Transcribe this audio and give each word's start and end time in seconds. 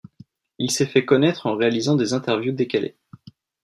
Il 0.57 0.71
s'est 0.71 0.87
fait 0.87 1.05
connaître 1.05 1.45
en 1.45 1.55
réalisant 1.55 1.95
des 1.95 2.13
interviews 2.13 2.53
décalées. 2.53 2.97